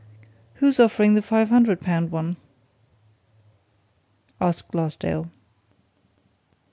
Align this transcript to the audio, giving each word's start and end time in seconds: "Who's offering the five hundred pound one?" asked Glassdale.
"Who's 0.55 0.79
offering 0.79 1.13
the 1.13 1.21
five 1.21 1.49
hundred 1.49 1.79
pound 1.79 2.09
one?" 2.11 2.37
asked 4.41 4.67
Glassdale. 4.69 5.29